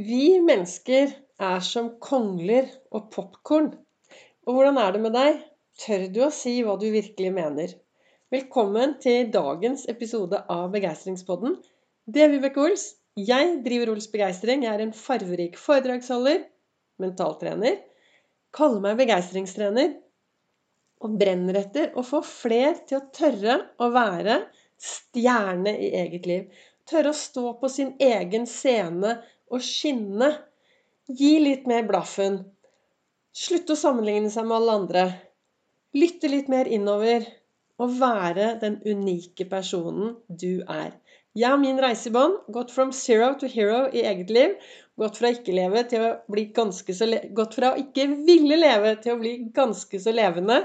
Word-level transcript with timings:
Vi 0.00 0.38
mennesker 0.40 1.10
er 1.44 1.64
som 1.66 1.90
kongler 2.00 2.70
og 2.94 3.10
popkorn. 3.12 3.66
Og 4.48 4.54
hvordan 4.56 4.78
er 4.80 4.94
det 4.94 5.00
med 5.04 5.12
deg? 5.12 5.40
Tør 5.82 6.04
du 6.14 6.20
å 6.24 6.28
si 6.32 6.54
hva 6.64 6.78
du 6.80 6.86
virkelig 6.94 7.32
mener? 7.36 7.74
Velkommen 8.32 8.94
til 9.02 9.28
dagens 9.34 9.82
episode 9.92 10.38
av 10.48 10.70
Begeistringspodden. 10.72 11.58
Det 12.08 12.22
er 12.24 12.32
Vibeke 12.32 12.62
Ols. 12.62 12.84
Jeg 13.18 13.58
driver 13.66 13.92
Ols 13.92 14.08
Begeistring. 14.12 14.64
Jeg 14.64 14.72
er 14.72 14.84
en 14.86 14.94
farverik 14.96 15.58
foredragsholder, 15.60 16.46
mentaltrener. 17.02 17.76
Kaller 18.56 18.80
meg 18.86 19.02
begeistringstrener. 19.02 19.98
Og 21.04 21.18
brenner 21.20 21.58
etter 21.60 21.92
å 21.92 22.06
få 22.06 22.22
fler 22.24 22.80
til 22.86 23.02
å 23.02 23.10
tørre 23.18 23.58
å 23.76 23.90
være 23.92 24.38
stjerne 24.80 25.76
i 25.76 25.92
eget 26.00 26.30
liv. 26.30 26.48
Tørre 26.88 27.12
å 27.12 27.20
stå 27.20 27.52
på 27.60 27.68
sin 27.68 27.92
egen 28.00 28.48
scene 28.48 29.18
og 29.50 29.62
skinne. 29.64 30.30
Gi 31.10 31.34
litt 31.42 31.66
mer 31.70 31.86
blaffen. 31.88 32.40
Slutte 33.34 33.74
å 33.74 33.78
sammenligne 33.78 34.30
seg 34.30 34.46
med 34.46 34.56
alle 34.60 34.76
andre. 34.80 35.04
Lytte 35.98 36.30
litt 36.30 36.50
mer 36.52 36.70
innover. 36.70 37.26
Og 37.80 37.94
være 37.96 38.58
den 38.60 38.76
unike 38.84 39.46
personen 39.48 40.12
du 40.28 40.60
er. 40.68 40.92
Jeg 41.38 41.48
har 41.48 41.60
min 41.62 41.78
reise 41.80 42.10
i 42.10 42.12
bånn. 42.14 42.36
Gått 42.52 42.74
from 42.74 42.90
zero 42.92 43.32
to 43.40 43.48
hero 43.48 43.86
i 43.94 44.02
eget 44.04 44.30
liv. 44.34 44.56
Gått 45.00 45.16
fra 45.16 45.30
å 45.32 46.10
Gått 47.38 47.56
fra 47.56 47.72
å 47.72 47.80
ikke 47.80 48.06
ville 48.26 48.58
leve 48.60 48.96
til 49.00 49.14
å 49.14 49.20
bli 49.22 49.36
ganske 49.56 50.00
så 50.02 50.12
levende. 50.12 50.60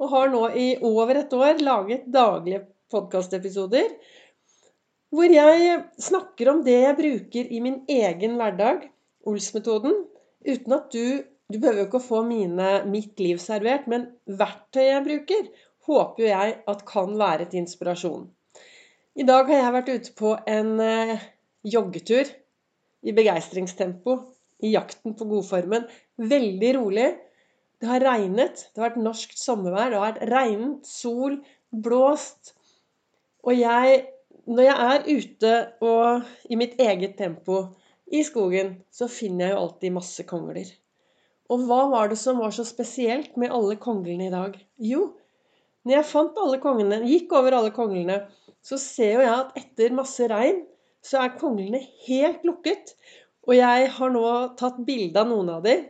Og 0.00 0.10
har 0.10 0.32
nå 0.32 0.42
i 0.56 0.68
over 0.82 1.20
et 1.20 1.32
år 1.36 1.62
laget 1.62 2.08
daglige 2.10 2.64
podkastepisoder 2.90 3.92
hvor 5.10 5.32
jeg 5.34 5.80
snakker 5.98 6.52
om 6.52 6.62
det 6.66 6.78
jeg 6.78 6.98
bruker 6.98 7.50
i 7.50 7.60
min 7.62 7.80
egen 7.90 8.38
hverdag, 8.38 8.88
Ols-metoden, 9.28 10.06
uten 10.46 10.76
at 10.78 10.88
du 10.94 11.26
Du 11.50 11.56
behøver 11.58 11.80
jo 11.80 11.86
ikke 11.88 11.98
å 11.98 12.04
få 12.04 12.18
mine, 12.22 12.66
mitt 12.86 13.18
liv 13.18 13.40
servert, 13.42 13.88
men 13.90 14.04
verktøyet 14.22 14.86
jeg 14.86 15.02
bruker, 15.02 15.48
håper 15.82 16.28
jeg 16.28 16.52
at 16.70 16.84
kan 16.86 17.16
være 17.18 17.48
til 17.50 17.64
inspirasjon. 17.64 18.28
I 19.18 19.26
dag 19.26 19.50
har 19.50 19.58
jeg 19.58 19.72
vært 19.74 19.90
ute 19.90 20.12
på 20.14 20.36
en 20.46 20.70
eh, 20.84 21.24
joggetur 21.66 22.30
i 23.02 23.16
begeistringstempo, 23.16 24.14
i 24.62 24.70
jakten 24.76 25.16
på 25.18 25.26
godformen. 25.26 25.88
Veldig 26.22 26.70
rolig. 26.78 27.08
Det 27.82 27.90
har 27.90 28.06
regnet. 28.06 28.68
Det 28.70 28.78
har 28.78 28.92
vært 28.92 29.02
norsk 29.02 29.34
sommervær. 29.40 29.90
Det 29.90 29.98
har 29.98 30.06
vært 30.06 30.30
regnet, 30.30 30.86
sol, 30.86 31.40
blåst. 31.74 32.54
Og 33.42 33.58
jeg 33.58 34.04
når 34.46 34.66
jeg 34.66 34.88
er 34.92 35.08
ute 35.08 35.54
og 35.84 36.50
i 36.50 36.58
mitt 36.58 36.78
eget 36.80 37.16
tempo 37.18 37.62
i 38.10 38.22
skogen, 38.26 38.78
så 38.92 39.08
finner 39.10 39.46
jeg 39.48 39.54
jo 39.54 39.62
alltid 39.64 39.94
masse 39.94 40.24
kongler. 40.28 40.70
Og 41.50 41.66
hva 41.66 41.80
var 41.90 42.10
det 42.10 42.18
som 42.18 42.38
var 42.38 42.54
så 42.54 42.64
spesielt 42.66 43.36
med 43.40 43.52
alle 43.54 43.76
konglene 43.80 44.28
i 44.28 44.32
dag? 44.32 44.54
Jo, 44.78 45.12
når 45.84 45.96
jeg 45.96 46.08
fant 46.10 46.38
alle 46.38 46.60
konglene, 46.62 47.00
gikk 47.08 47.32
over 47.38 47.56
alle 47.56 47.72
konglene, 47.74 48.20
så 48.62 48.76
ser 48.80 49.16
jo 49.16 49.24
jeg 49.24 49.32
at 49.34 49.56
etter 49.58 49.96
masse 49.96 50.26
regn, 50.30 50.62
så 51.02 51.22
er 51.22 51.38
konglene 51.40 51.80
helt 52.06 52.44
lukket. 52.44 52.94
Og 53.48 53.56
jeg 53.56 53.88
har 53.96 54.12
nå 54.12 54.24
tatt 54.60 54.82
bilde 54.86 55.22
av 55.22 55.30
noen 55.30 55.48
av 55.56 55.64
dem. 55.64 55.86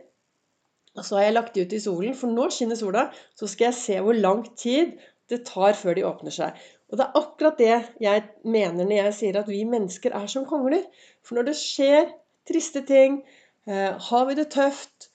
Og 0.95 1.03
så 1.07 1.17
har 1.17 1.27
jeg 1.27 1.35
lagt 1.35 1.55
de 1.55 1.65
ut 1.65 1.75
i 1.75 1.81
solen, 1.83 2.15
for 2.17 2.31
nå 2.31 2.47
skinner 2.51 2.79
sola. 2.79 3.09
Så 3.35 3.49
skal 3.51 3.69
jeg 3.69 3.79
se 3.79 3.99
hvor 4.03 4.17
lang 4.17 4.45
tid 4.59 4.95
det 5.31 5.43
tar 5.47 5.75
før 5.79 5.95
de 5.95 6.07
åpner 6.07 6.35
seg. 6.35 6.55
Og 6.91 6.99
det 6.99 7.05
er 7.05 7.19
akkurat 7.21 7.59
det 7.59 7.75
jeg 8.03 8.23
mener 8.43 8.83
når 8.83 8.97
jeg 8.97 9.13
sier 9.15 9.39
at 9.39 9.47
vi 9.47 9.61
mennesker 9.67 10.15
er 10.17 10.27
som 10.31 10.47
kongler. 10.47 10.83
For 11.23 11.39
når 11.39 11.47
det 11.49 11.59
skjer 11.59 12.11
triste 12.47 12.83
ting, 12.87 13.21
eh, 13.67 13.95
har 14.09 14.27
vi 14.27 14.35
det 14.35 14.49
tøft, 14.51 15.07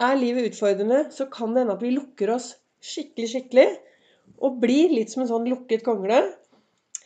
er 0.00 0.16
livet 0.16 0.50
utfordrende, 0.50 1.04
så 1.12 1.28
kan 1.30 1.52
det 1.54 1.62
hende 1.62 1.76
at 1.76 1.84
vi 1.84 1.92
lukker 1.92 2.32
oss 2.34 2.54
skikkelig, 2.80 3.28
skikkelig. 3.34 3.68
Og 4.40 4.58
blir 4.62 4.92
litt 4.94 5.12
som 5.12 5.22
en 5.22 5.30
sånn 5.30 5.48
lukket 5.50 5.84
kongle. 5.84 6.22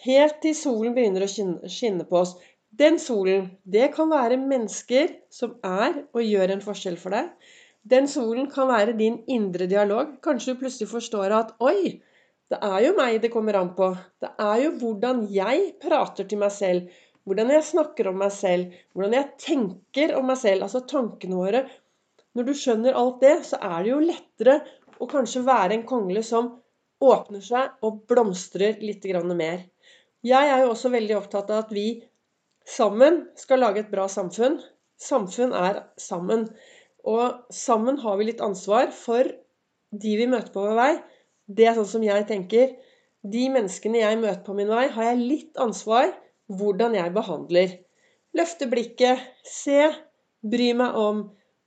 Helt 0.04 0.40
til 0.44 0.54
solen 0.56 0.94
begynner 0.94 1.24
å 1.26 1.30
skinne 1.30 2.06
på 2.08 2.20
oss. 2.20 2.36
Den 2.74 2.98
solen, 3.02 3.50
det 3.64 3.90
kan 3.94 4.10
være 4.10 4.38
mennesker 4.40 5.12
som 5.32 5.56
er 5.66 6.04
og 6.14 6.22
gjør 6.22 6.54
en 6.54 6.64
forskjell 6.64 6.96
for 7.00 7.14
deg. 7.14 7.28
Den 7.84 8.08
solen 8.08 8.48
kan 8.50 8.70
være 8.70 8.96
din 8.98 9.20
indre 9.30 9.68
dialog. 9.70 10.16
Kanskje 10.24 10.54
du 10.54 10.62
plutselig 10.62 10.90
forstår 10.90 11.34
at 11.36 11.54
Oi! 11.60 12.00
Det 12.54 12.68
er 12.70 12.84
jo 12.84 12.92
meg 12.94 13.16
det 13.18 13.32
kommer 13.34 13.56
an 13.58 13.72
på. 13.74 13.88
Det 14.22 14.28
er 14.38 14.60
jo 14.62 14.74
hvordan 14.78 15.24
jeg 15.34 15.72
prater 15.82 16.26
til 16.30 16.38
meg 16.38 16.52
selv. 16.54 16.90
Hvordan 17.26 17.48
jeg 17.50 17.66
snakker 17.66 18.10
om 18.10 18.20
meg 18.22 18.30
selv. 18.30 18.76
Hvordan 18.94 19.16
jeg 19.16 19.30
tenker 19.42 20.12
om 20.14 20.28
meg 20.30 20.38
selv. 20.38 20.62
Altså 20.62 20.84
tankene 20.86 21.40
våre. 21.40 21.62
Når 22.38 22.46
du 22.46 22.52
skjønner 22.54 22.98
alt 22.98 23.18
det, 23.24 23.34
så 23.48 23.58
er 23.58 23.82
det 23.82 23.90
jo 23.90 23.98
lettere 24.04 24.54
å 25.02 25.08
kanskje 25.10 25.42
være 25.48 25.74
en 25.74 25.86
kongle 25.88 26.22
som 26.26 26.52
åpner 27.02 27.42
seg 27.42 27.82
og 27.82 28.04
blomstrer 28.10 28.78
litt 28.84 29.02
mer. 29.34 29.64
Jeg 30.22 30.52
er 30.52 30.62
jo 30.62 30.70
også 30.76 30.92
veldig 30.94 31.16
opptatt 31.18 31.50
av 31.50 31.64
at 31.64 31.74
vi 31.74 32.04
sammen 32.70 33.24
skal 33.36 33.64
lage 33.66 33.82
et 33.82 33.90
bra 33.90 34.06
samfunn. 34.06 34.60
Samfunn 34.94 35.52
er 35.58 35.82
sammen. 35.98 36.46
Og 37.02 37.50
sammen 37.50 37.98
har 37.98 38.16
vi 38.16 38.30
litt 38.30 38.46
ansvar 38.46 38.94
for 38.94 39.26
de 39.90 40.16
vi 40.22 40.30
møter 40.30 40.54
på 40.54 40.62
vår 40.68 40.78
vei. 40.78 40.92
Det 41.46 41.68
er 41.68 41.76
sånn 41.76 41.90
som 41.90 42.04
jeg 42.04 42.26
tenker. 42.28 42.74
De 43.24 43.44
menneskene 43.52 44.02
jeg 44.02 44.20
møter 44.20 44.42
på 44.46 44.56
min 44.56 44.70
vei, 44.72 44.86
har 44.92 45.10
jeg 45.10 45.20
litt 45.22 45.60
ansvar 45.60 46.10
hvordan 46.52 46.96
jeg 46.96 47.12
behandler. 47.14 47.76
Løfte 48.36 48.68
blikket, 48.68 49.20
se, 49.48 49.88
bry 50.44 50.72
meg 50.76 50.96
om, 50.98 51.22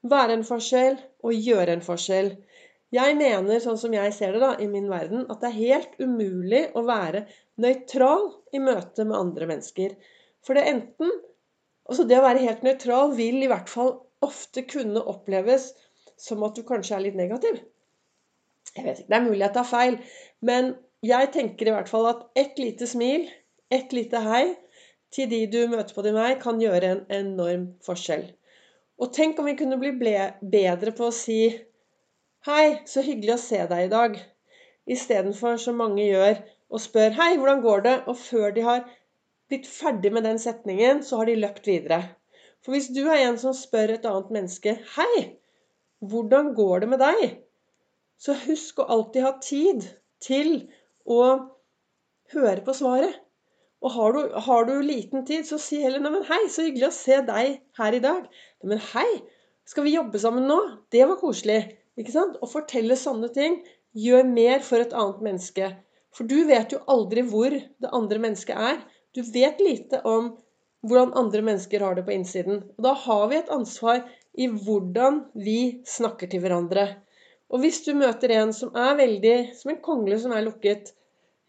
være 0.07 0.37
en 0.37 0.45
forskjell 0.47 0.97
og 1.25 1.47
gjøre 1.47 1.77
en 1.77 1.85
forskjell. 1.85 2.33
Jeg 2.93 3.15
mener, 3.19 3.59
sånn 3.59 3.79
som 3.79 3.93
jeg 3.95 4.13
ser 4.15 4.35
det 4.35 4.43
da, 4.43 4.53
i 4.63 4.67
min 4.71 4.87
verden, 4.91 5.25
at 5.31 5.41
det 5.41 5.49
er 5.49 5.57
helt 5.57 5.97
umulig 5.99 6.67
å 6.77 6.85
være 6.87 7.25
nøytral 7.59 8.29
i 8.55 8.61
møte 8.63 9.03
med 9.07 9.17
andre 9.17 9.49
mennesker. 9.49 9.97
For 10.45 10.55
det 10.57 10.69
enten 10.71 11.11
Altså 11.87 12.03
det 12.03 12.17
å 12.19 12.23
være 12.25 12.43
helt 12.43 12.65
nøytral 12.65 13.13
vil 13.15 13.37
i 13.39 13.47
hvert 13.47 13.69
fall 13.71 13.93
ofte 14.25 14.65
kunne 14.67 14.99
oppleves 15.07 15.69
som 16.19 16.41
at 16.43 16.57
du 16.57 16.65
kanskje 16.67 16.97
er 16.97 17.03
litt 17.05 17.15
negativ. 17.15 17.61
Jeg 18.75 18.85
vet 18.85 18.99
ikke, 18.99 19.09
Det 19.09 19.17
er 19.17 19.25
mulig 19.25 19.43
jeg 19.45 19.53
tar 19.55 19.67
feil, 19.67 19.99
men 20.41 20.75
jeg 21.05 21.29
tenker 21.33 21.69
i 21.69 21.75
hvert 21.75 21.89
fall 21.89 22.07
at 22.09 22.25
ett 22.35 22.59
lite 22.59 22.87
smil, 22.89 23.27
ett 23.71 23.93
lite 23.93 24.21
hei 24.23 24.45
til 25.13 25.29
de 25.31 25.45
du 25.47 25.61
møter 25.71 25.95
på 25.95 26.03
din 26.05 26.17
vei, 26.17 26.33
kan 26.41 26.59
gjøre 26.61 26.91
en 26.91 27.03
enorm 27.13 27.67
forskjell. 27.85 28.25
Og 28.97 29.13
tenk 29.13 29.39
om 29.39 29.47
vi 29.47 29.55
kunne 29.59 29.77
bli 29.79 29.91
bedre 30.41 30.93
på 30.97 31.09
å 31.09 31.15
si 31.15 31.41
Hei, 32.47 32.79
så 32.87 33.01
hyggelig 33.03 33.33
å 33.33 33.41
se 33.41 33.57
deg 33.67 33.87
i 33.87 33.91
dag. 33.91 34.13
Istedenfor 34.87 35.57
som 35.59 35.79
mange 35.81 36.05
gjør, 36.05 36.37
og 36.71 36.79
spør 36.79 37.15
Hei, 37.17 37.31
hvordan 37.39 37.63
går 37.65 37.83
det? 37.87 37.95
Og 38.07 38.17
før 38.19 38.53
de 38.55 38.63
har 38.63 38.85
blitt 39.49 39.67
ferdig 39.67 40.13
med 40.15 40.23
den 40.27 40.39
setningen, 40.39 41.01
så 41.03 41.19
har 41.19 41.29
de 41.29 41.35
løpt 41.39 41.67
videre. 41.67 41.99
For 42.63 42.75
hvis 42.75 42.89
du 42.95 43.03
er 43.05 43.25
en 43.25 43.39
som 43.41 43.55
spør 43.57 43.95
et 43.97 44.07
annet 44.07 44.31
menneske 44.33 44.77
Hei, 44.95 45.25
hvordan 45.99 46.53
går 46.57 46.85
det 46.85 46.89
med 46.93 47.03
deg? 47.03 47.25
Så 48.17 48.33
husk 48.47 48.81
å 48.81 48.87
alltid 48.95 49.25
ha 49.25 49.33
tid 49.43 49.85
til 50.23 50.51
å 51.05 51.21
høre 52.33 52.63
på 52.65 52.75
svaret. 52.75 53.15
Og 53.85 53.93
har 53.93 54.15
du, 54.15 54.21
har 54.47 54.65
du 54.65 54.73
liten 54.81 55.25
tid, 55.25 55.45
så 55.45 55.59
si 55.61 55.83
heller 55.83 56.01
'Neimen, 56.01 56.25
hei, 56.25 56.47
så 56.49 56.65
hyggelig 56.65 56.87
å 56.89 56.97
se 56.97 57.19
deg 57.27 57.59
her 57.77 57.97
i 57.97 58.01
dag'. 58.01 58.25
'Neimen, 58.63 58.81
hei, 58.93 59.21
skal 59.69 59.85
vi 59.85 59.93
jobbe 59.93 60.19
sammen 60.19 60.47
nå?' 60.49 60.63
Det 60.91 61.05
var 61.05 61.21
koselig. 61.21 61.61
Ikke 61.97 62.13
sant? 62.13 62.39
Å 62.41 62.49
fortelle 62.49 62.97
sånne 62.97 63.29
ting 63.33 63.61
gjør 63.97 64.25
mer 64.29 64.65
for 64.65 64.81
et 64.81 64.93
annet 64.93 65.21
menneske. 65.29 65.69
For 66.13 66.29
du 66.29 66.43
vet 66.49 66.73
jo 66.73 66.81
aldri 66.89 67.23
hvor 67.29 67.53
det 67.53 67.93
andre 67.93 68.21
mennesket 68.25 68.57
er. 68.57 68.81
Du 69.13 69.21
vet 69.21 69.61
lite 69.61 70.01
om 70.05 70.35
hvordan 70.85 71.13
andre 71.17 71.41
mennesker 71.45 71.83
har 71.85 71.97
det 71.97 72.05
på 72.07 72.13
innsiden. 72.13 72.63
Og 72.77 72.85
da 72.85 72.93
har 73.05 73.27
vi 73.29 73.39
et 73.39 73.51
ansvar 73.53 74.03
i 74.37 74.47
hvordan 74.49 75.23
vi 75.33 75.59
snakker 75.89 76.29
til 76.31 76.43
hverandre. 76.43 76.87
Og 77.53 77.63
hvis 77.63 77.79
du 77.85 77.93
møter 77.95 78.33
en 78.35 78.51
som 78.55 78.73
er 78.75 78.97
veldig 78.99 79.35
som 79.55 79.71
en 79.71 79.81
kongle 79.83 80.17
som 80.19 80.33
er 80.35 80.45
lukket, 80.45 80.91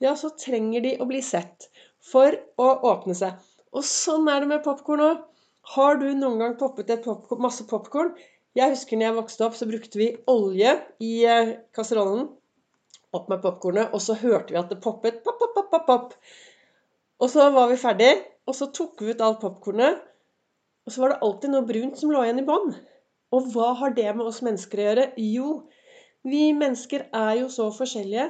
ja, 0.03 0.15
så 0.15 0.31
trenger 0.39 0.85
de 0.85 0.95
å 1.03 1.09
bli 1.11 1.21
sett 1.25 1.67
for 2.11 2.37
å 2.61 2.69
åpne 2.93 3.17
seg. 3.19 3.39
Og 3.75 3.85
sånn 3.85 4.29
er 4.31 4.45
det 4.45 4.51
med 4.53 4.65
popkorn 4.67 5.03
òg. 5.05 5.25
Har 5.75 5.99
du 6.01 6.07
noen 6.17 6.39
gang 6.41 6.55
poppet 6.61 6.91
et 6.95 7.05
popcorn, 7.05 7.43
masse 7.45 7.67
popkorn? 7.69 8.15
Jeg 8.57 8.73
husker 8.73 8.97
når 8.99 9.09
jeg 9.09 9.17
vokste 9.19 9.45
opp, 9.47 9.57
så 9.59 9.69
brukte 9.69 10.01
vi 10.01 10.13
olje 10.31 10.77
i 11.05 11.13
eh, 11.29 11.57
kasserollen. 11.77 12.29
Opp 13.15 13.29
med 13.33 13.43
popkornet, 13.43 13.93
og 13.93 14.03
så 14.05 14.17
hørte 14.21 14.55
vi 14.55 14.61
at 14.61 14.71
det 14.73 14.81
poppet. 14.85 15.21
Pop, 15.27 15.37
pop, 15.41 15.55
pop, 15.57 15.69
pop, 15.73 15.85
pop. 15.89 16.15
Og 17.19 17.33
så 17.33 17.49
var 17.53 17.69
vi 17.71 17.81
ferdig, 17.81 18.13
og 18.49 18.57
så 18.57 18.71
tok 18.75 19.03
vi 19.03 19.13
ut 19.13 19.25
alt 19.25 19.43
popkornet. 19.43 20.01
Og 20.87 20.95
så 20.95 21.03
var 21.03 21.13
det 21.13 21.21
alltid 21.27 21.53
noe 21.53 21.69
brunt 21.69 22.01
som 22.01 22.13
lå 22.15 22.23
igjen 22.25 22.41
i 22.41 22.47
bånn. 22.47 22.73
Og 23.37 23.51
hva 23.53 23.75
har 23.83 23.93
det 23.97 24.09
med 24.15 24.25
oss 24.31 24.41
mennesker 24.47 24.81
å 24.81 24.87
gjøre? 24.87 25.07
Jo, 25.21 25.49
vi 26.27 26.53
mennesker 26.57 27.09
er 27.15 27.35
jo 27.43 27.49
så 27.53 27.69
forskjellige. 27.75 28.29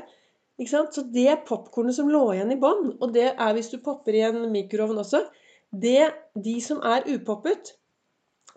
Ikke 0.59 0.73
sant? 0.73 0.95
Så 0.95 1.05
det 1.15 1.45
popkornet 1.49 1.97
som 1.97 2.11
lå 2.11 2.23
igjen 2.35 2.53
i 2.53 2.61
bånn, 2.61 2.97
og 2.99 3.13
det 3.15 3.31
er 3.31 3.55
hvis 3.57 3.71
du 3.73 3.79
popper 3.85 4.17
i 4.19 4.25
en 4.27 4.41
mikroovn 4.53 4.99
også 5.05 5.25
det, 5.71 6.11
De 6.35 6.57
som 6.65 6.81
er 6.81 7.07
upoppet, 7.13 7.75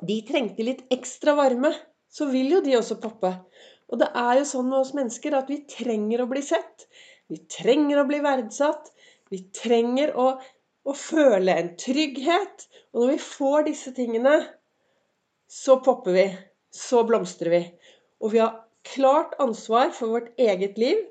de 0.02 0.22
trengte 0.26 0.64
litt 0.66 0.86
ekstra 0.94 1.36
varme, 1.38 1.74
så 2.10 2.28
vil 2.32 2.56
jo 2.56 2.62
de 2.64 2.78
også 2.78 2.98
poppe. 3.04 3.34
Og 3.92 4.00
det 4.00 4.08
er 4.18 4.40
jo 4.40 4.48
sånn 4.48 4.70
med 4.70 4.80
oss 4.80 4.94
mennesker 4.96 5.36
at 5.36 5.52
vi 5.52 5.62
trenger 5.70 6.24
å 6.24 6.30
bli 6.32 6.42
sett. 6.46 6.88
Vi 7.32 7.42
trenger 7.52 8.02
å 8.02 8.08
bli 8.08 8.22
verdsatt. 8.24 8.90
Vi 9.32 9.44
trenger 9.56 10.16
å, 10.20 10.28
å 10.84 10.96
føle 10.96 11.58
en 11.60 11.74
trygghet. 11.80 12.66
Og 12.96 13.04
når 13.04 13.14
vi 13.14 13.22
får 13.26 13.68
disse 13.68 13.94
tingene, 13.96 14.38
så 15.52 15.78
popper 15.84 16.16
vi. 16.16 16.28
Så 16.72 17.04
blomstrer 17.08 17.52
vi. 17.52 17.62
Og 18.24 18.34
vi 18.34 18.42
har 18.44 18.61
klart 18.88 19.36
ansvar 19.40 19.92
for 19.96 20.16
vårt 20.16 20.32
eget 20.40 20.78
liv. 20.78 21.02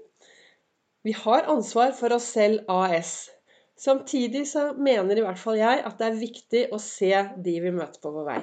Vi 1.02 1.12
har 1.16 1.48
ansvar 1.48 1.92
for 1.96 2.12
oss 2.12 2.28
selv 2.34 2.64
AS. 2.68 3.30
Samtidig 3.80 4.44
så 4.48 4.70
mener 4.76 5.16
i 5.16 5.24
hvert 5.24 5.40
fall 5.40 5.56
jeg 5.56 5.80
at 5.88 5.96
det 5.98 6.08
er 6.08 6.18
viktig 6.20 6.64
å 6.74 6.80
se 6.82 7.12
de 7.40 7.54
vi 7.64 7.72
møter 7.72 8.02
på 8.02 8.12
vår 8.12 8.26
vei. 8.26 8.40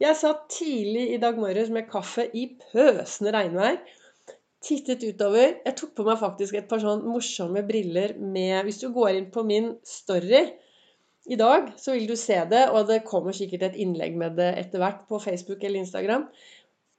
Jeg 0.00 0.16
satt 0.16 0.46
tidlig 0.50 1.10
i 1.14 1.20
dag 1.22 1.36
morges 1.38 1.68
med 1.70 1.86
kaffe 1.90 2.24
i 2.34 2.46
pøsende 2.72 3.34
regnvær. 3.36 3.76
Tittet 4.64 5.04
utover. 5.04 5.60
Jeg 5.64 5.76
tok 5.76 5.92
på 5.96 6.06
meg 6.08 6.18
faktisk 6.20 6.56
et 6.56 6.66
par 6.68 6.80
sånn 6.82 7.04
morsomme 7.06 7.62
briller 7.68 8.16
med 8.18 8.64
Hvis 8.66 8.80
du 8.82 8.88
går 8.92 9.12
inn 9.18 9.30
på 9.32 9.44
min 9.46 9.74
story 9.86 10.42
i 11.30 11.36
dag, 11.38 11.70
så 11.78 11.94
vil 11.94 12.08
du 12.08 12.16
se 12.18 12.40
det. 12.50 12.64
Og 12.72 12.88
det 12.88 13.04
kommer 13.06 13.36
sikkert 13.36 13.68
et 13.68 13.78
innlegg 13.84 14.16
med 14.18 14.40
det 14.40 14.50
etter 14.64 14.82
hvert 14.82 15.04
på 15.08 15.20
Facebook 15.22 15.62
eller 15.62 15.84
Instagram. 15.84 16.26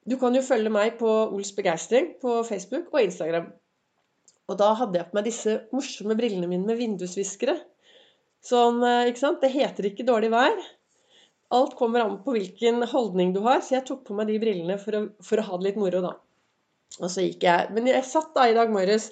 Du 0.09 0.17
kan 0.21 0.33
jo 0.33 0.41
følge 0.41 0.71
meg 0.73 0.95
på 0.99 1.09
Ols 1.09 1.51
begeistring 1.53 2.15
på 2.21 2.39
Facebook 2.47 2.89
og 2.93 3.03
Instagram. 3.03 3.51
Og 4.49 4.57
da 4.59 4.71
hadde 4.79 4.97
jeg 4.97 5.09
på 5.09 5.17
meg 5.17 5.27
disse 5.27 5.57
morsomme 5.75 6.17
brillene 6.17 6.49
mine 6.49 6.65
med 6.67 6.79
vindusviskere. 6.79 7.55
Sånn, 8.41 8.81
eh, 8.83 9.11
ikke 9.11 9.21
sant? 9.21 9.43
Det 9.43 9.51
heter 9.53 9.87
ikke 9.91 10.07
dårlig 10.07 10.31
vær. 10.33 10.57
Alt 11.53 11.75
kommer 11.77 12.01
an 12.01 12.17
på 12.25 12.33
hvilken 12.33 12.81
holdning 12.89 13.35
du 13.35 13.41
har, 13.45 13.61
så 13.61 13.77
jeg 13.77 13.85
tok 13.89 14.05
på 14.07 14.17
meg 14.17 14.31
de 14.31 14.39
brillene 14.41 14.79
for 14.81 14.97
å, 14.97 15.01
for 15.21 15.39
å 15.39 15.45
ha 15.49 15.59
det 15.59 15.69
litt 15.69 15.79
moro, 15.79 16.01
da. 16.03 16.15
Og 16.99 17.11
så 17.11 17.27
gikk 17.27 17.45
jeg. 17.45 17.69
Men 17.75 17.87
jeg 17.91 18.07
satt 18.07 18.33
da 18.35 18.47
i 18.49 18.57
dag 18.57 18.71
morges 18.73 19.11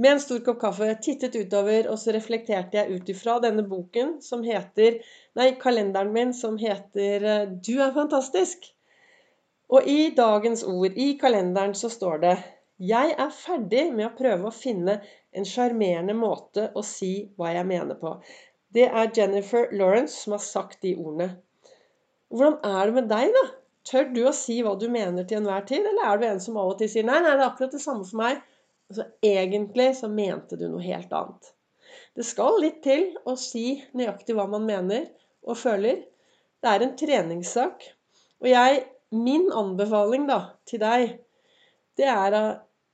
med 0.00 0.16
en 0.16 0.22
stor 0.24 0.40
kopp 0.44 0.58
kaffe, 0.64 0.88
tittet 1.04 1.36
utover, 1.38 1.86
og 1.92 2.00
så 2.02 2.12
reflekterte 2.16 2.80
jeg 2.80 2.98
ut 2.98 3.12
ifra 3.14 3.38
denne 3.44 3.62
boken 3.68 4.16
som 4.24 4.42
heter 4.42 4.98
Nei, 5.38 5.52
kalenderen 5.60 6.12
min 6.14 6.34
som 6.34 6.58
heter 6.58 7.28
eh, 7.30 7.52
Du 7.54 7.76
er 7.78 7.94
fantastisk. 7.94 8.73
Og 9.72 9.86
i 9.88 10.10
dagens 10.16 10.64
ord, 10.68 10.96
i 10.96 11.14
kalenderen, 11.20 11.74
så 11.74 11.88
står 11.92 12.20
det 12.24 12.34
jeg 12.82 13.14
er 13.14 13.30
ferdig 13.30 13.84
med 13.94 14.08
å 14.08 14.16
prøve 14.18 14.48
å 14.50 14.54
finne 14.54 14.96
en 15.34 15.46
sjarmerende 15.46 16.14
måte 16.18 16.66
å 16.74 16.82
si 16.82 17.30
hva 17.38 17.52
jeg 17.54 17.68
mener 17.70 17.98
på. 18.00 18.16
Det 18.74 18.88
er 18.88 19.12
Jennifer 19.14 19.68
Lawrence 19.70 20.16
som 20.24 20.34
har 20.34 20.42
sagt 20.42 20.80
de 20.82 20.96
ordene. 20.98 21.36
Hvordan 22.34 22.58
er 22.66 22.90
det 22.90 22.96
med 22.96 23.08
deg, 23.12 23.30
da? 23.36 23.44
Tør 23.86 24.08
du 24.10 24.22
å 24.26 24.34
si 24.34 24.56
hva 24.64 24.72
du 24.80 24.88
mener 24.90 25.26
til 25.28 25.38
enhver 25.38 25.66
tid, 25.68 25.86
eller 25.86 26.08
er 26.08 26.18
du 26.18 26.26
en 26.26 26.42
som 26.42 26.56
av 26.58 26.72
og 26.72 26.80
til 26.80 26.90
sier 26.90 27.06
nei, 27.06 27.20
nei, 27.22 27.36
det 27.36 27.44
er 27.44 27.50
akkurat 27.50 27.76
det 27.76 27.82
samme 27.84 28.06
for 28.08 28.22
meg? 28.24 28.40
Altså, 28.90 29.06
egentlig 29.24 29.90
så 30.00 30.10
mente 30.10 30.58
du 30.58 30.66
noe 30.66 30.82
helt 30.82 31.12
annet. 31.14 31.52
Det 32.18 32.26
skal 32.26 32.58
litt 32.62 32.80
til 32.82 33.12
å 33.28 33.36
si 33.38 33.84
nøyaktig 33.94 34.34
hva 34.34 34.48
man 34.50 34.66
mener 34.66 35.06
og 35.46 35.60
føler. 35.60 36.02
Det 36.58 36.72
er 36.72 36.82
en 36.82 36.96
treningssak. 36.98 37.86
Og 38.42 38.50
jeg, 38.50 38.82
min 39.14 39.50
anbefaling 39.54 40.28
da, 40.30 40.40
til 40.68 40.82
deg 40.82 41.18
det 41.98 42.06
er 42.10 42.36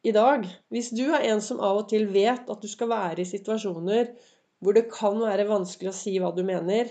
i 0.05 0.13
dag 0.13 0.45
Hvis 0.73 0.91
du 0.97 1.07
er 1.09 1.25
en 1.31 1.41
som 1.45 1.61
av 1.65 1.83
og 1.83 1.89
til 1.93 2.07
vet 2.13 2.49
at 2.53 2.63
du 2.63 2.69
skal 2.69 2.91
være 2.93 3.23
i 3.23 3.29
situasjoner 3.29 4.13
hvor 4.61 4.77
det 4.77 4.91
kan 4.93 5.17
være 5.21 5.49
vanskelig 5.49 5.89
å 5.89 5.97
si 5.97 6.19
hva 6.21 6.31
du 6.37 6.43
mener, 6.45 6.91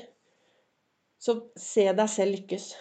så 1.22 1.36
se 1.54 1.84
deg 1.94 2.10
selv 2.10 2.34
lykkes. 2.34 2.72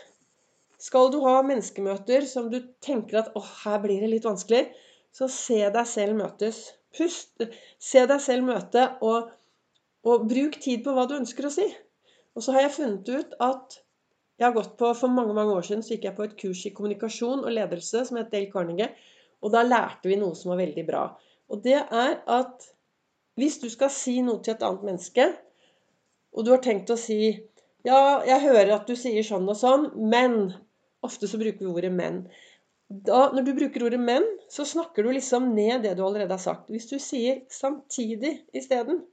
Skal 0.81 1.11
du 1.13 1.19
ha 1.27 1.43
menneskemøter 1.45 2.25
som 2.31 2.49
du 2.53 2.61
tenker 2.85 3.19
at 3.21 3.33
'Å, 3.35 3.43
her 3.65 3.83
blir 3.83 4.01
det 4.01 4.09
litt 4.15 4.29
vanskelig', 4.29 4.71
så 5.13 5.29
se 5.33 5.59
deg 5.75 5.91
selv 5.91 6.17
møtes. 6.23 6.63
Pust. 6.97 7.43
Se 7.79 8.07
deg 8.09 8.21
selv 8.25 8.49
møte, 8.49 8.87
og, 9.05 9.29
og 10.09 10.25
bruk 10.31 10.57
tid 10.63 10.85
på 10.87 10.95
hva 10.97 11.05
du 11.11 11.19
ønsker 11.19 11.49
å 11.49 11.53
si. 11.53 11.67
Og 12.37 12.45
så 12.45 12.55
har 12.55 12.69
jeg 12.69 12.77
funnet 12.79 13.13
ut 13.13 13.37
at 13.45 13.81
jeg 14.39 14.47
har 14.47 14.55
gått 14.55 14.77
på, 14.79 14.93
For 14.95 15.11
mange 15.11 15.35
mange 15.35 15.55
år 15.59 15.67
siden 15.67 15.83
så 15.83 15.97
gikk 15.97 16.05
jeg 16.09 16.17
på 16.17 16.27
et 16.27 16.37
kurs 16.39 16.65
i 16.67 16.75
kommunikasjon 16.75 17.45
og 17.45 17.55
ledelse 17.55 18.05
som 18.07 18.21
het 18.21 18.31
Dale 18.31 18.51
Carnegie. 18.53 18.93
Og 19.43 19.53
da 19.55 19.65
lærte 19.67 20.11
vi 20.11 20.19
noe 20.19 20.37
som 20.39 20.53
var 20.53 20.63
veldig 20.63 20.85
bra. 20.87 21.03
Og 21.51 21.63
det 21.65 21.79
er 21.79 22.17
at 22.27 22.69
hvis 23.39 23.59
du 23.63 23.69
skal 23.71 23.91
si 23.95 24.19
noe 24.23 24.43
til 24.43 24.55
et 24.55 24.65
annet 24.67 24.87
menneske, 24.87 25.27
og 26.35 26.47
du 26.47 26.53
har 26.55 26.63
tenkt 26.63 26.91
å 26.91 26.99
si 26.99 27.21
Ja, 27.87 28.21
jeg 28.27 28.43
hører 28.43 28.75
at 28.75 28.89
du 28.91 28.97
sier 28.99 29.23
sånn 29.23 29.47
og 29.49 29.57
sånn, 29.57 29.91
men 30.11 30.51
Ofte 31.07 31.29
så 31.31 31.39
bruker 31.39 31.63
vi 31.63 31.71
ordet 31.71 31.93
'men'. 31.95 32.25
Da, 32.91 33.19
når 33.33 33.45
du 33.47 33.53
bruker 33.55 33.85
ordet 33.87 34.01
'men', 34.01 34.27
så 34.51 34.65
snakker 34.67 35.05
du 35.07 35.13
liksom 35.13 35.55
ned 35.55 35.83
det 35.83 35.95
du 35.97 36.03
allerede 36.03 36.35
har 36.35 36.43
sagt. 36.43 36.71
Hvis 36.71 36.89
du 36.91 36.99
sier 36.99 37.43
'samtidig' 37.47 38.43
isteden 38.53 39.05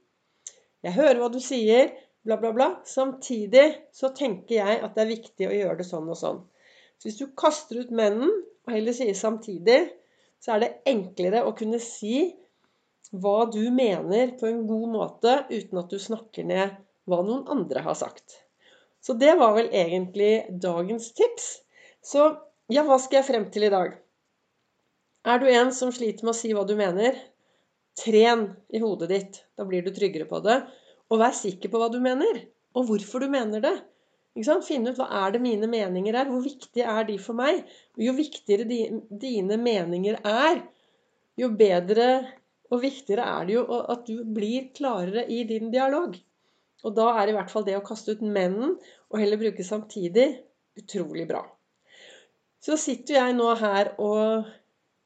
'Jeg 0.82 0.92
hører 0.92 1.20
hva 1.20 1.28
du 1.32 1.38
sier', 1.38 1.92
bla, 2.26 2.36
bla, 2.40 2.52
bla. 2.52 2.68
Samtidig 2.84 3.66
så 3.94 4.10
tenker 4.14 4.58
jeg 4.58 4.80
at 4.82 4.96
det 4.96 5.04
er 5.04 5.12
viktig 5.12 5.48
å 5.48 5.54
gjøre 5.54 5.78
det 5.80 5.86
sånn 5.88 6.10
og 6.10 6.18
sånn. 6.18 6.40
Så 6.98 7.08
hvis 7.08 7.20
du 7.20 7.28
kaster 7.38 7.80
ut 7.82 7.92
mennen, 7.94 8.32
og 8.66 8.72
heller 8.74 8.96
sier 8.96 9.14
'samtidig', 9.14 9.92
så 10.42 10.56
er 10.56 10.62
det 10.62 10.72
enklere 10.90 11.44
å 11.46 11.54
kunne 11.56 11.78
si 11.82 12.34
hva 13.12 13.46
du 13.50 13.62
mener 13.70 14.34
på 14.40 14.48
en 14.48 14.64
god 14.66 14.88
måte 14.92 15.36
uten 15.50 15.78
at 15.78 15.92
du 15.92 15.98
snakker 16.02 16.44
ned 16.44 16.74
hva 17.06 17.20
noen 17.22 17.46
andre 17.52 17.84
har 17.86 17.94
sagt. 17.94 18.42
Så 19.00 19.14
det 19.14 19.36
var 19.38 19.54
vel 19.54 19.70
egentlig 19.70 20.48
dagens 20.62 21.12
tips. 21.14 21.46
Så 22.02 22.26
ja, 22.72 22.82
hva 22.82 22.98
skal 22.98 23.20
jeg 23.20 23.28
frem 23.28 23.46
til 23.54 23.68
i 23.68 23.72
dag? 23.72 23.94
Er 25.26 25.38
du 25.42 25.46
en 25.50 25.72
som 25.74 25.92
sliter 25.94 26.26
med 26.26 26.34
å 26.34 26.38
si 26.38 26.52
hva 26.54 26.64
du 26.66 26.74
mener? 26.78 27.14
Tren 27.98 28.48
i 28.74 28.82
hodet 28.82 29.08
ditt. 29.10 29.38
Da 29.58 29.66
blir 29.66 29.86
du 29.86 29.92
tryggere 29.94 30.26
på 30.28 30.42
det. 30.42 30.60
Og 31.10 31.20
vær 31.22 31.34
sikker 31.36 31.70
på 31.70 31.80
hva 31.80 31.90
du 31.92 32.00
mener, 32.02 32.40
og 32.76 32.88
hvorfor 32.88 33.22
du 33.22 33.30
mener 33.32 33.62
det. 33.62 33.76
Finne 34.66 34.92
ut 34.92 34.98
hva 35.00 35.06
er 35.24 35.36
det 35.36 35.40
mine 35.40 35.68
meninger 35.70 36.16
er. 36.18 36.28
Hvor 36.28 36.42
viktige 36.44 36.84
er 36.84 37.06
de 37.08 37.16
for 37.22 37.38
meg? 37.38 37.62
Jo 37.96 38.12
viktigere 38.16 38.66
dine 38.68 39.56
meninger 39.56 40.18
er, 40.28 40.60
jo 41.40 41.48
bedre 41.56 42.08
og 42.72 42.82
viktigere 42.82 43.24
er 43.38 43.46
det 43.46 43.54
jo 43.56 43.64
at 43.78 44.06
du 44.08 44.24
blir 44.36 44.70
klarere 44.76 45.26
i 45.30 45.42
din 45.48 45.70
dialog. 45.72 46.16
Og 46.84 46.94
da 46.96 47.08
er 47.20 47.30
i 47.30 47.36
hvert 47.36 47.50
fall 47.52 47.64
det 47.66 47.76
å 47.78 47.84
kaste 47.84 48.16
ut 48.16 48.22
mennen 48.24 48.76
og 48.76 49.20
heller 49.20 49.40
bruke 49.40 49.64
samtidig 49.64 50.28
utrolig 50.76 51.26
bra. 51.30 51.42
Så 52.62 52.76
sitter 52.80 53.20
jeg 53.20 53.36
nå 53.38 53.48
her 53.60 53.94
og, 54.02 54.48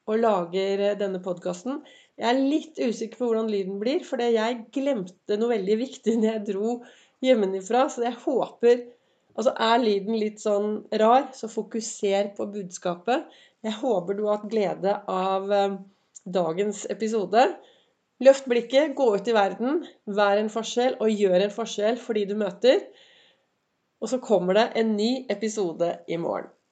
og 0.09 0.19
lager 0.19 0.97
denne 0.99 1.21
podkasten. 1.23 1.81
Jeg 2.21 2.29
er 2.29 2.39
litt 2.39 2.77
usikker 2.77 3.17
på 3.17 3.27
hvordan 3.31 3.49
lyden 3.49 3.79
blir, 3.81 4.03
fordi 4.05 4.35
jeg 4.35 4.63
glemte 4.75 5.37
noe 5.41 5.55
veldig 5.55 5.77
viktig 5.79 6.19
når 6.19 6.27
jeg 6.29 6.43
dro 6.51 6.75
hjemmefra. 7.25 7.87
Så 7.89 8.05
jeg 8.05 8.19
håper 8.21 8.83
Altså 9.31 9.53
er 9.63 9.77
lyden 9.79 10.17
litt 10.19 10.41
sånn 10.43 10.73
rar, 10.99 11.29
så 11.31 11.47
fokuser 11.47 12.33
på 12.35 12.49
budskapet. 12.51 13.29
Jeg 13.63 13.77
håper 13.79 14.17
du 14.17 14.25
har 14.25 14.41
hatt 14.41 14.49
glede 14.51 14.95
av 15.07 15.53
eh, 15.55 15.77
dagens 16.27 16.83
episode. 16.91 17.45
Løft 18.21 18.49
blikket, 18.51 18.91
gå 18.97 19.07
ut 19.15 19.29
i 19.31 19.35
verden, 19.35 19.85
vær 20.05 20.41
en 20.41 20.51
forskjell 20.51 20.99
og 21.01 21.15
gjør 21.15 21.45
en 21.45 21.55
forskjell 21.55 21.97
for 22.01 22.19
de 22.19 22.27
du 22.29 22.35
møter. 22.37 22.83
Og 24.01 24.11
så 24.11 24.19
kommer 24.21 24.59
det 24.59 24.67
en 24.81 24.97
ny 24.97 25.11
episode 25.31 25.93
i 26.11 26.19
morgen. 26.21 26.51